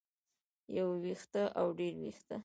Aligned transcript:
يو 0.75 0.87
وېښتۀ 1.03 1.43
او 1.59 1.65
ډېر 1.77 1.93
وېښتۀ 2.01 2.35